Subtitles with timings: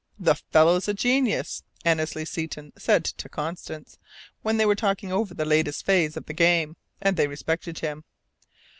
[0.17, 3.99] "The fellow's a genius!" Annesley Seton said to Constance,
[4.41, 6.75] when they were talking over the latest phase of the game.
[6.99, 8.03] And they respected him.